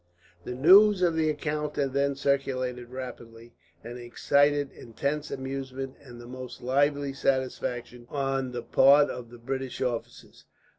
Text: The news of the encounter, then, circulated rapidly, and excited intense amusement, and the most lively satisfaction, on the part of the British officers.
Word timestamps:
The 0.45 0.55
news 0.55 1.03
of 1.03 1.13
the 1.13 1.29
encounter, 1.29 1.87
then, 1.87 2.15
circulated 2.15 2.89
rapidly, 2.89 3.53
and 3.83 3.99
excited 3.99 4.71
intense 4.71 5.29
amusement, 5.29 5.95
and 6.01 6.19
the 6.19 6.25
most 6.25 6.63
lively 6.63 7.13
satisfaction, 7.13 8.07
on 8.09 8.51
the 8.51 8.63
part 8.63 9.11
of 9.11 9.29
the 9.29 9.37
British 9.37 9.79
officers. 9.79 10.45